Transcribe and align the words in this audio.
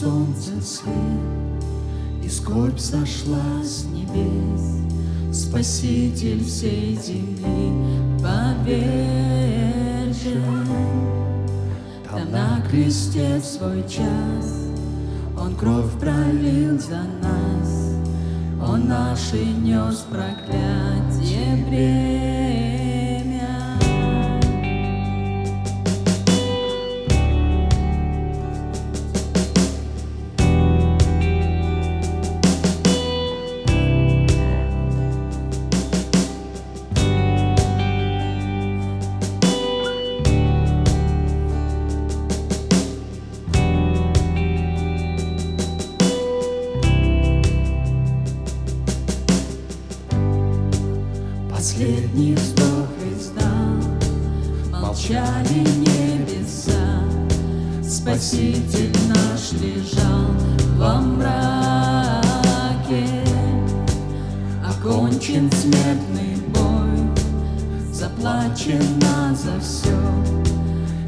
Зажегся 0.00 0.62
свет, 0.62 1.62
и 2.24 2.28
скорбь 2.30 2.78
сошла 2.78 3.62
с 3.62 3.84
небес, 3.84 4.78
Спаситель 5.30 6.42
всей 6.42 6.96
земли 6.96 7.70
повержен. 8.22 8.86
Там 12.08 12.32
на 12.32 12.62
кресте 12.70 13.40
свой 13.40 13.82
час 13.82 14.70
Он 15.38 15.54
кровь 15.54 15.92
пролил 16.00 16.78
за 16.78 17.02
нас, 17.22 17.98
Он 18.66 18.88
наши 18.88 19.44
нес 19.44 20.06
проклятие 20.10 21.66
бремя. 21.68 22.79
Последний 51.60 52.32
вздох 52.32 52.88
издал, 53.12 53.76
молчали 54.80 55.60
небеса, 55.76 57.04
Спаситель 57.86 58.96
наш 59.08 59.52
лежал 59.60 60.30
во 60.78 61.02
мраке. 61.02 62.24
Окончен 64.66 65.52
смертный 65.52 66.36
бой, 66.48 66.96
заплачено 67.92 69.34
за 69.34 69.60
все, 69.60 70.00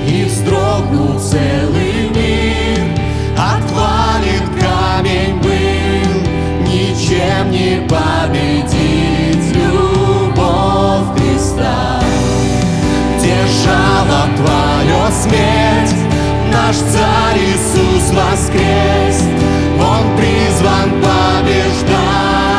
И 0.06 0.26
вздрогнул 0.26 1.18
целый 1.18 1.63
Держала 13.24 14.28
твою 14.36 15.10
смерть, 15.10 15.94
Наш 16.52 16.76
царь 16.76 17.38
Иисус 17.38 18.12
воскрес, 18.12 19.22
Он 19.80 20.14
призван 20.18 20.90
побеждать. 21.00 22.53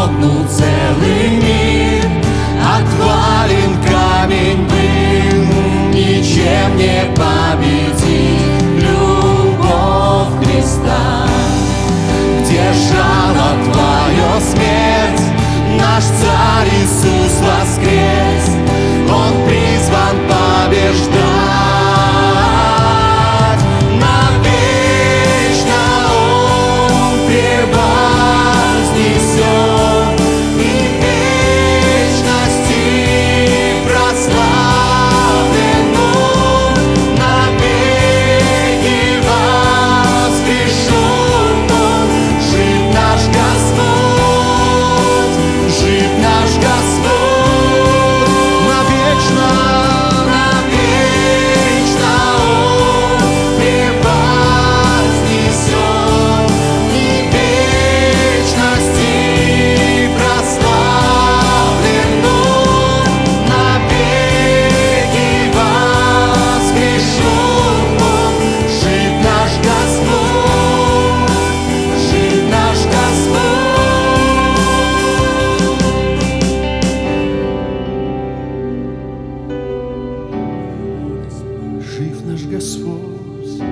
Вздрогнул 0.00 0.46
целый 0.48 1.28
мир, 1.28 2.04
Отвален 2.58 3.76
камень 3.82 4.66
был, 4.66 5.92
Ничем 5.92 6.76
не 6.78 7.04
победить 7.14 8.82
любовь 8.82 10.42
Христа. 10.42 11.26
Где 12.40 12.72
жала 12.88 13.50
твою 13.72 14.40
смерть, 14.40 15.22
Наш 15.78 16.04
царь 16.04 16.70
Иисус 16.82 17.09
Господь, 82.50 83.62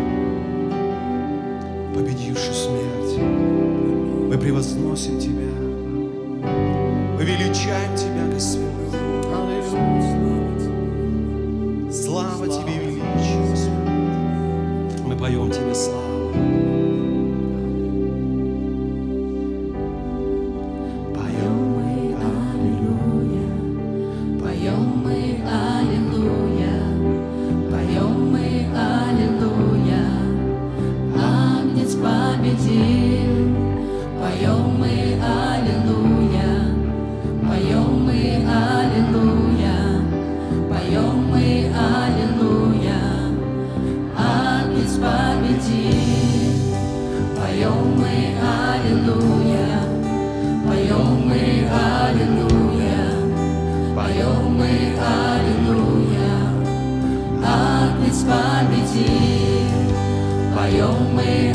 победивший 1.92 2.54
смерть. 2.54 3.18
Мы 4.28 4.38
превозносим 4.38 5.18
Тебя, 5.18 5.50
somewhere. 61.18 61.47